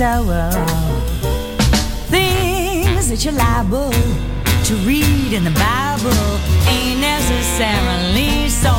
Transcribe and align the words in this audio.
Necessarily. 0.00 0.50
Things 2.08 3.10
that 3.10 3.22
you're 3.22 3.34
liable 3.34 3.92
to 4.64 4.74
read 4.88 5.34
in 5.34 5.44
the 5.44 5.50
Bible 5.50 6.24
ain't 6.72 7.00
necessarily 7.00 8.48
so. 8.48 8.72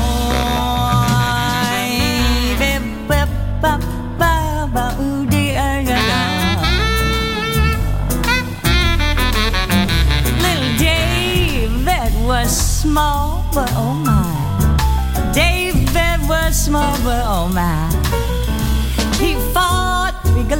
Little 10.42 10.74
David 10.80 12.12
was 12.26 12.50
small, 12.50 13.46
but 13.54 13.72
oh 13.76 13.94
my. 13.94 15.32
David 15.36 16.28
was 16.28 16.56
small, 16.66 16.98
but 17.04 17.22
oh 17.28 17.48
my. 17.54 17.91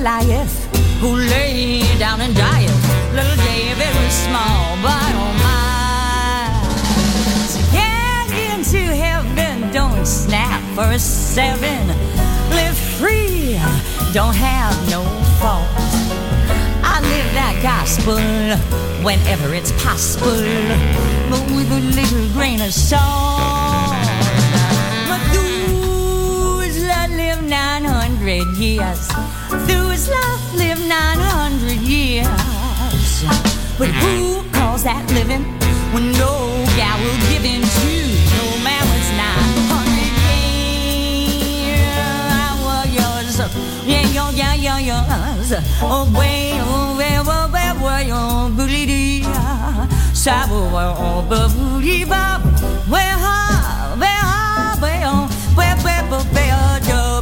Goliath, 0.02 0.58
who 1.00 1.16
lay 1.16 1.84
down 2.00 2.22
and 2.22 2.36
died. 2.36 2.72
Little 3.14 3.36
David 3.46 3.94
was 4.02 4.14
small, 4.26 4.76
but 4.82 5.14
oh 5.14 5.34
my. 5.46 6.58
To 7.54 7.62
get 7.72 8.32
into 8.50 8.80
heaven, 8.80 9.70
don't 9.72 10.08
snap 10.08 10.60
for 10.74 10.90
a 10.90 10.98
seven. 10.98 11.88
Live 12.50 12.76
free, 12.98 13.60
don't 14.12 14.34
have 14.34 14.74
no 14.90 15.04
fault. 15.38 15.70
I 16.82 17.00
live 17.14 17.32
that 17.38 17.60
gospel 17.62 18.18
whenever 19.06 19.54
it's 19.54 19.72
possible, 19.84 20.42
but 21.30 21.46
with 21.56 21.72
a 21.72 21.82
little 21.94 22.28
grain 22.34 22.60
of 22.60 22.74
salt. 22.74 23.94
Methuselah 25.12 27.08
lived 27.12 27.44
900 27.48 28.58
years. 28.58 29.08
Methuselah 30.02 30.58
lived 30.58 30.82
900 30.88 31.78
years. 31.82 32.26
But 33.78 33.90
who 34.02 34.42
calls 34.50 34.82
that 34.84 35.06
living 35.14 35.44
when 35.94 36.12
no 36.14 36.66
gal 36.74 36.98
will 36.98 37.20
give 37.30 37.46
in 37.46 37.62
to 37.62 37.90
no 38.34 38.58
man 38.66 38.82
was 38.82 39.10
900 39.14 41.62
years? 41.62 41.86
I 42.34 42.58
was 42.66 42.90
yours. 42.98 43.38
Yeah, 43.86 44.02
yeah, 44.10 44.32
yeah, 44.32 44.56
yeah, 44.56 44.80
yours. 44.90 45.54
Oh, 45.84 46.10
way, 46.18 46.58
oh, 46.58 46.98
where, 46.98 47.22
where, 47.24 47.48
where, 47.54 47.76
where, 47.76 48.02
your 48.02 48.50
booty 48.50 48.88
dee. 48.88 49.22
Sabo, 50.14 50.68
oh, 50.74 51.22
booty 51.30 52.06
bop. 52.06 52.42
Where, 52.90 53.18
ha, 53.22 53.94
where, 54.00 54.10
ha, 54.10 54.78
where, 54.82 55.04
oh, 55.06 55.30
where, 55.54 55.76
where, 55.86 56.04
where, 56.10 56.24
where, 56.34 56.80
do, 56.90 57.22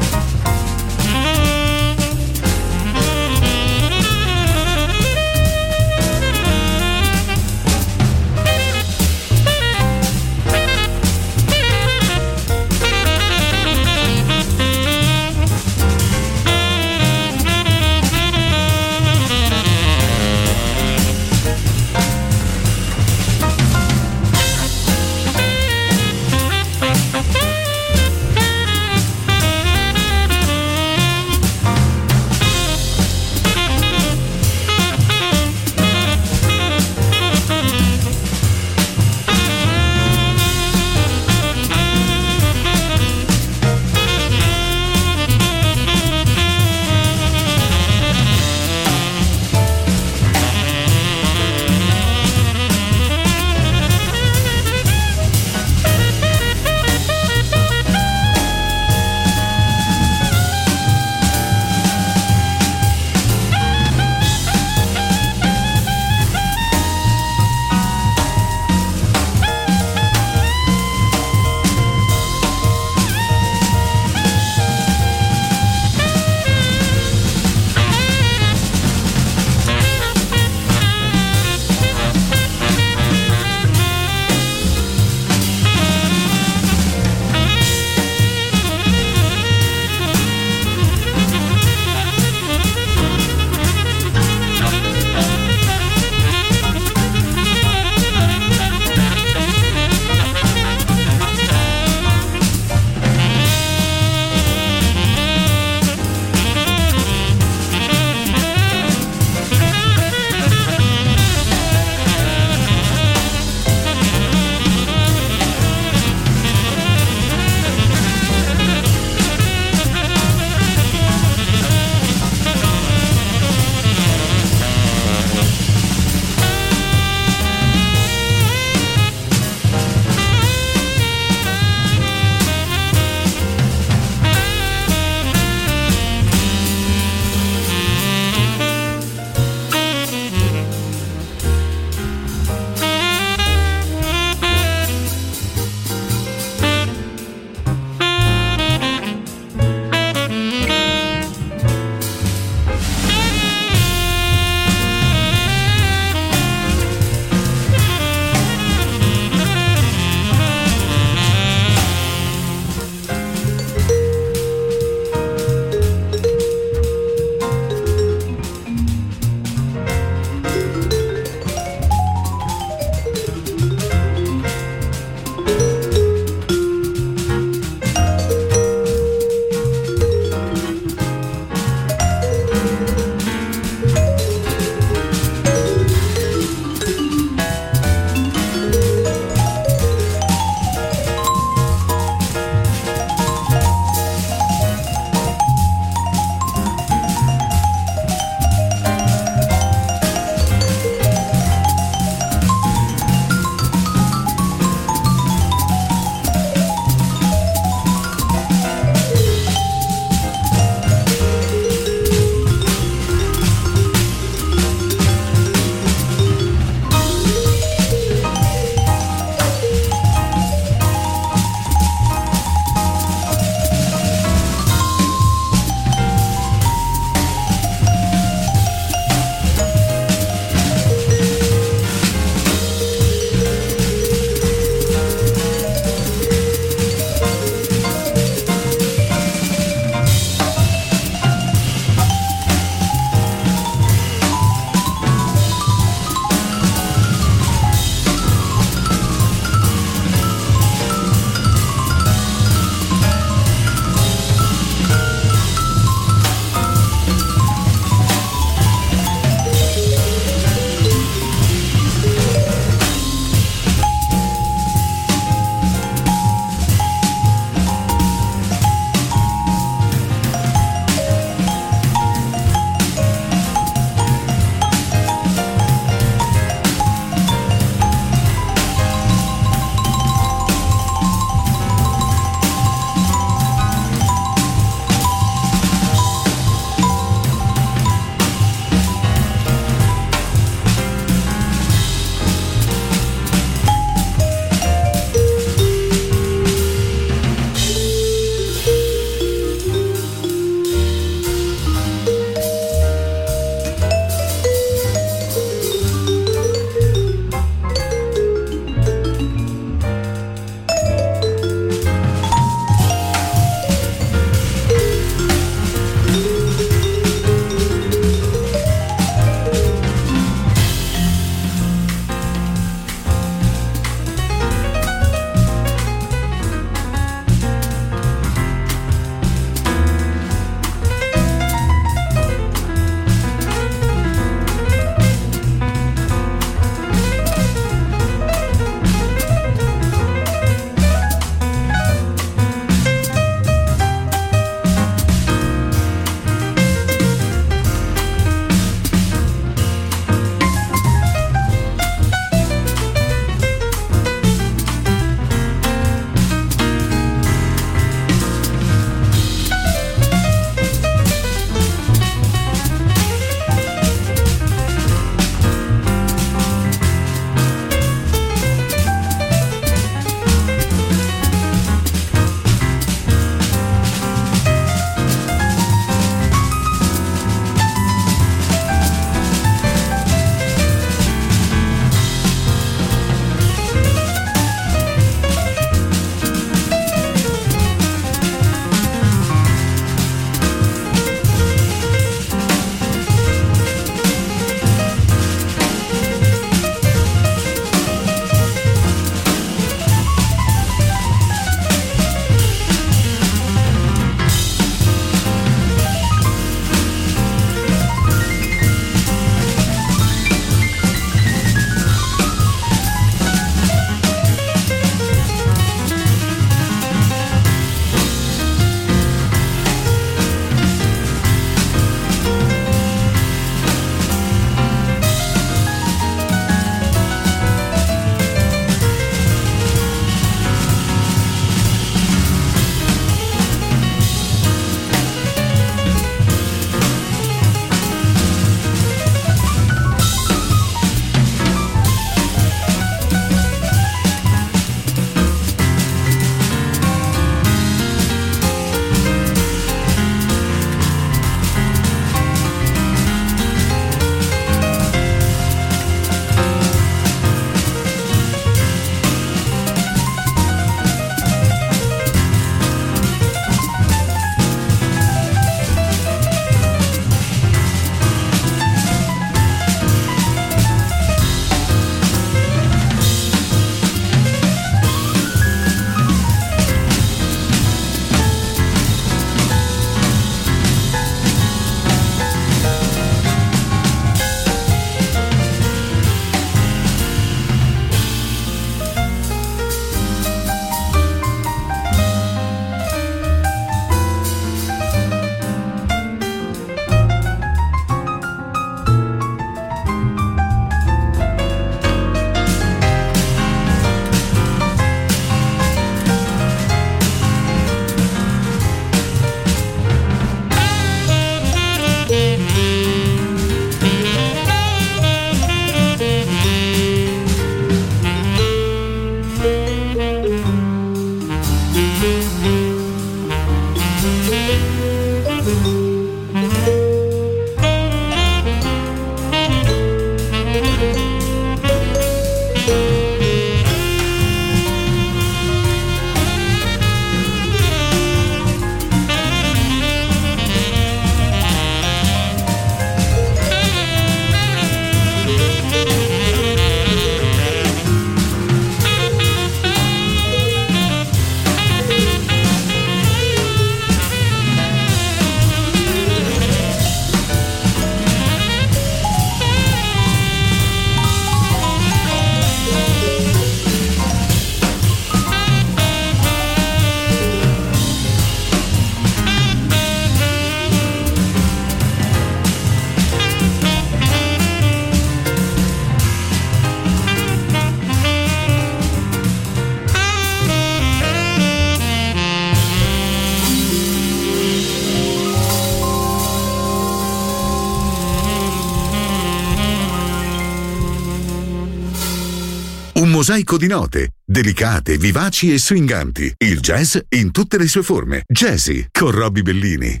mosaico 593.36 593.58
di 593.58 593.66
note, 593.66 594.08
delicate, 594.24 594.96
vivaci 594.96 595.52
e 595.52 595.58
swinganti. 595.58 596.32
Il 596.38 596.60
jazz 596.60 596.96
in 597.10 597.32
tutte 597.32 597.58
le 597.58 597.68
sue 597.68 597.82
forme. 597.82 598.22
Jazzy 598.26 598.86
con 598.90 599.10
Robbie 599.10 599.42
Bellini. 599.42 600.00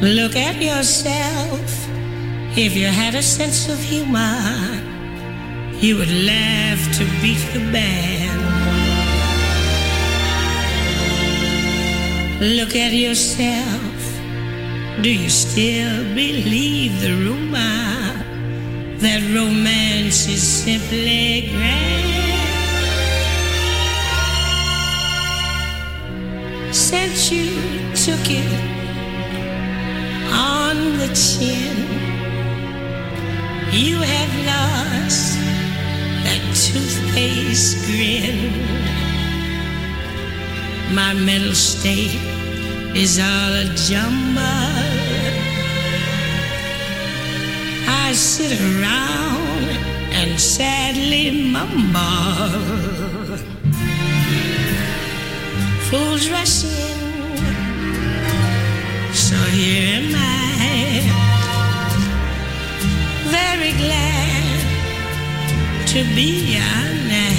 Look 0.00 0.34
at 0.34 0.60
yourself. 0.60 1.88
If 2.56 2.74
you 2.74 2.88
had 2.88 3.14
a 3.14 3.22
sense 3.22 3.70
of 3.70 3.78
humor, 3.78 4.82
you 5.78 5.96
would 5.96 6.10
laugh 6.10 6.98
to 6.98 7.04
beat 7.20 7.38
the 7.52 7.60
band. 7.70 8.59
Look 12.40 12.74
at 12.74 12.94
yourself. 12.94 14.00
Do 15.02 15.12
you 15.12 15.28
still 15.28 16.04
believe 16.14 16.98
the 17.02 17.12
rumor 17.12 18.24
that 18.96 19.20
romance 19.34 20.26
is 20.26 20.42
simply 20.42 21.50
grand? 21.52 22.00
Since 26.74 27.30
you 27.30 27.50
took 27.92 28.24
it 28.30 28.50
on 30.32 30.96
the 30.96 31.12
chin, 31.12 31.76
you 33.70 33.96
have 34.00 34.32
lost 34.46 35.36
that 36.24 36.40
toothpaste 36.56 37.84
grin. 37.84 39.19
My 40.92 41.14
mental 41.14 41.54
state 41.54 42.18
is 42.96 43.20
all 43.20 43.52
a 43.52 43.64
jumble. 43.76 44.40
I 47.86 48.12
sit 48.12 48.60
around 48.60 49.68
and 50.12 50.40
sadly 50.40 51.30
mumble. 51.52 53.36
Fools 55.88 56.28
rush 56.28 56.64
in, 56.64 56.70
so 59.14 59.36
here 59.36 60.00
am 60.00 60.14
I, 60.14 61.02
very 63.30 63.72
glad 63.84 64.58
to 65.86 66.02
be 66.16 66.56
unhappy. 66.56 67.30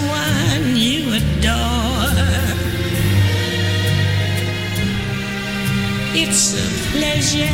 It's 6.25 6.53
a 6.53 6.67
pleasure 6.91 7.47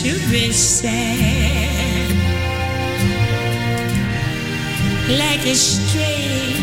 to 0.00 0.10
be 0.30 0.52
sad, 0.52 2.10
like 5.08 5.44
a 5.44 5.54
string 5.54 6.54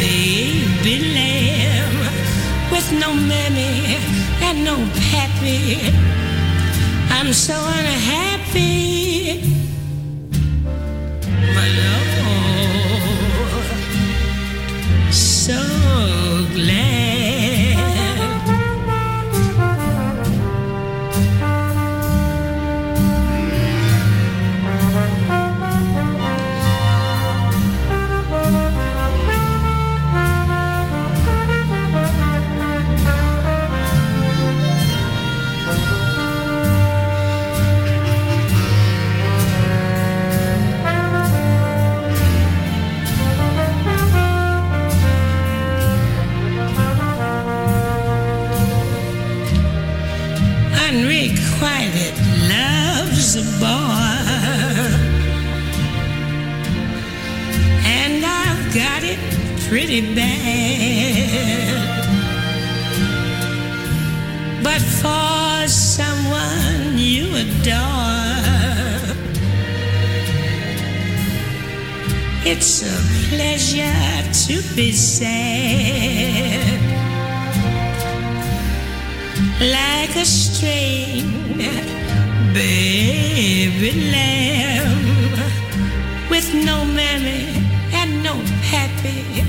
baby 0.00 0.96
lamb 1.16 1.96
with 2.72 2.88
no 2.92 3.12
mammy 3.12 3.98
and 4.40 4.64
no 4.64 4.76
pappy. 5.10 5.92
I'm 7.10 7.34
so 7.34 7.54
unhappy 7.54 9.42
but 11.54 11.74
oh, 11.92 12.40
so 15.10 15.60
glad. 16.54 17.23
Pretty 59.74 60.14
bad. 60.14 61.74
But 64.62 64.80
for 65.00 65.66
someone 65.66 66.96
you 66.96 67.24
adore, 67.44 68.36
it's 72.46 72.82
a 72.82 72.96
pleasure 73.30 74.22
to 74.46 74.54
be 74.76 74.92
sad 74.92 76.80
like 79.60 80.14
a 80.14 80.24
string 80.24 81.26
baby 82.54 83.92
lamb 84.12 85.02
with 86.30 86.54
no 86.54 86.84
mammy 86.84 87.63
no 88.74 88.80
pappy. 88.80 89.42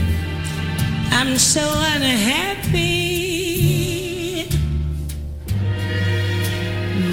I'm 1.11 1.37
so 1.37 1.61
unhappy, 1.93 2.85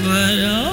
but 0.05 0.39
oh, 0.41 0.72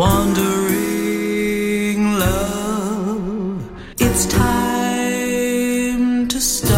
Wandering 0.00 1.92
love, 2.18 3.60
it's 3.98 4.24
time 4.24 6.26
to 6.26 6.40
start. 6.40 6.74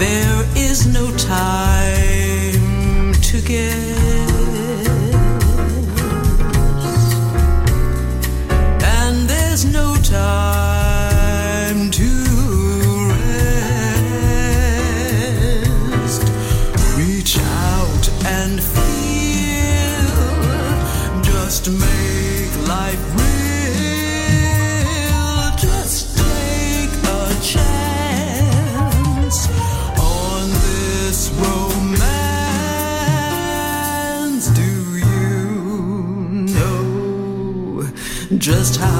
There 0.00 0.44
is 0.56 0.88
no 0.92 1.16
time 1.16 3.12
to 3.28 3.40
guess, 3.42 3.79
just 38.40 38.80
how 38.80 38.99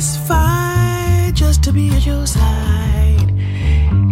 Satisfied 0.00 1.36
just 1.36 1.62
to 1.62 1.72
be 1.72 1.90
at 1.90 2.06
your 2.06 2.26
side 2.26 3.28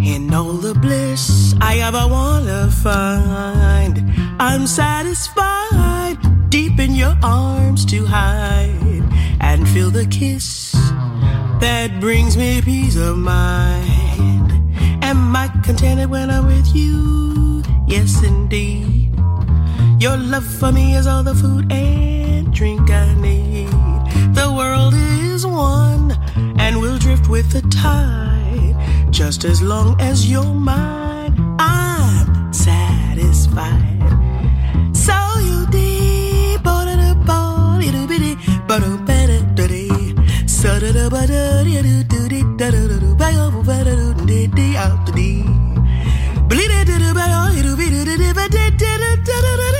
in 0.05 0.33
all 0.35 0.53
the 0.53 0.75
bliss 0.75 1.55
I 1.63 1.79
ever 1.79 2.07
wanna 2.07 2.71
find. 2.71 4.05
I'm 4.39 4.67
satisfied 4.67 6.19
deep 6.51 6.79
in 6.79 6.95
your 6.95 7.17
arms 7.23 7.87
to 7.87 8.05
hide 8.05 9.03
and 9.41 9.67
feel 9.67 9.91
the 9.91 10.05
kiss 10.07 10.73
that 11.61 11.99
brings 12.01 12.37
me 12.37 12.61
peace 12.61 12.97
of 12.97 13.17
mind. 13.17 14.53
Am 15.03 15.35
I 15.35 15.49
contented 15.65 16.11
when 16.11 16.31
I'm 16.31 16.47
with 16.47 16.69
you? 16.75 17.63
Yes, 17.87 18.23
indeed. 18.23 19.15
Your 19.99 20.19
love 20.19 20.45
for 20.45 20.71
me 20.71 20.97
is 20.97 21.07
all 21.07 21.23
the 21.23 21.35
food 21.35 21.73
and 21.73 22.53
drink 22.53 22.91
I 22.91 23.15
need 23.15 23.78
someone 25.59 26.13
and 26.59 26.81
we'll 26.81 26.99
drift 26.99 27.29
with 27.29 27.51
the 27.51 27.63
tide. 27.69 28.77
Just 29.11 29.45
as 29.45 29.61
long 29.61 30.01
as 30.01 30.31
you're 30.31 30.55
mine, 30.55 31.35
I'm 31.59 32.53
satisfied. 32.53 34.03
So 34.95 35.17
you 35.49 35.67
dee, 35.71 36.57
bo 36.65 36.75
da 36.89 36.95
da 37.03 37.15
bo, 37.29 37.81
it'll 37.89 38.07
be 38.07 38.19
da 38.69 38.79
da 40.79 40.93
da 40.93 41.09
da 41.09 41.19
da 41.19 41.35
da 47.97 47.97
da 47.97 48.17
da 48.17 48.35
da 48.35 48.49
da 48.49 48.69
da 48.69 48.99
da 48.99 49.17
da 49.27 49.57
da 49.57 49.73
da. 49.73 49.78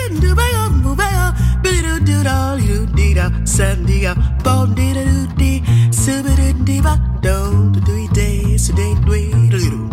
da, 3.19 3.27
sun 3.45 3.85
dee 3.87 4.03
da, 4.05 4.13
bone 4.45 4.75
dee 4.79 4.93
da 4.95 5.03
doo 5.11 5.27
dee, 5.41 5.63
suba 6.01 6.33
doo 6.39 6.53
dee 6.69 6.81
ba, 6.87 6.95
do 7.25 7.35
do 7.73 7.81
doo 7.89 8.07
dee, 8.19 8.57
so 8.59 8.73
dee 8.79 8.95
doo 9.07 9.49
doo 9.51 9.59
doo. 9.71 9.89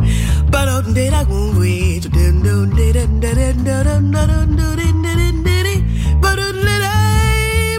Ba 0.51 0.59
do 0.67 0.75
dee 0.93 1.09
da 1.09 1.23
goo 1.29 1.53
wee, 1.59 1.99
to 2.03 2.09
doo 2.09 2.31
doo 2.45 2.65
dee 2.77 2.91
da 2.97 3.03
da 3.23 3.31
da 3.33 3.47
da 3.67 3.83
da 3.83 3.95
da 4.13 4.25
da 4.31 4.39
doo 4.59 4.75
dee 4.79 4.91
dee 5.03 5.15
dee 5.19 5.31
dee 5.45 5.63
dee, 5.67 5.79
ba 6.21 6.29
do 6.39 6.45
dee 6.67 6.79
da, 6.85 6.93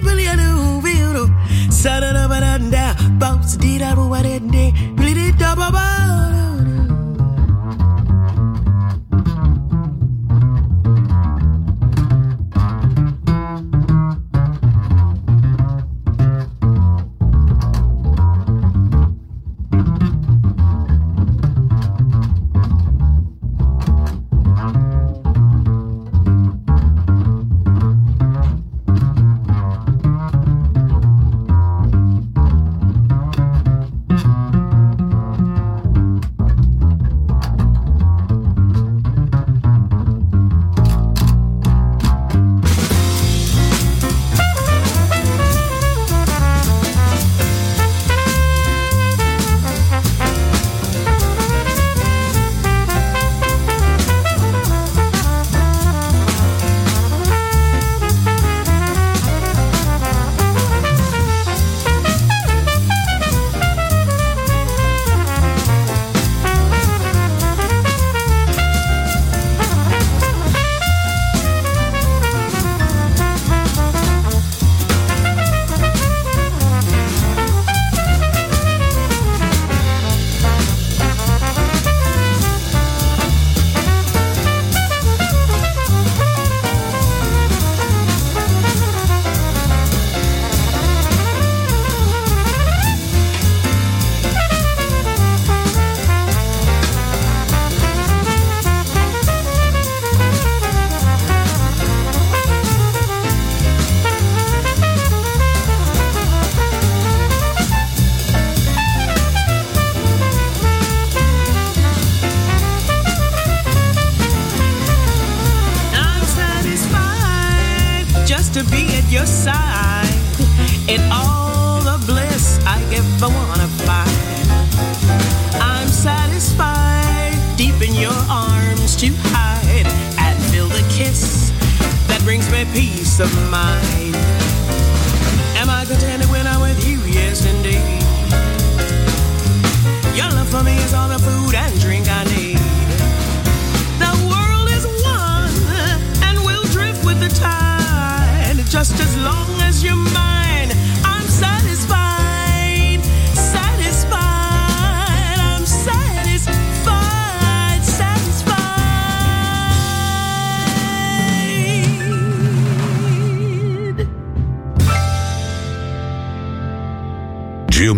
billy 0.05 0.27
a 0.33 0.35
doo 0.43 0.81
wee 0.85 0.99
doo, 1.17 1.27
sa 1.71 2.01
da 2.03 2.11
da 2.17 2.25
ba 2.33 2.39
da 2.45 2.53
da, 2.75 2.85
bounce 3.21 3.57
dee 3.63 3.79
da 3.79 3.95
doo 3.95 4.09
wa 4.13 4.21
dee 4.23 4.41
dee. 4.55 4.71